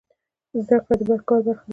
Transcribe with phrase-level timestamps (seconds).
[0.65, 1.69] زده کړه د کار برخه ده